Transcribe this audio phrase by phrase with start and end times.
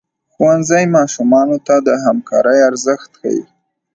[0.33, 3.41] ښوونځی ماشومانو ته د همکارۍ ارزښت ښيي.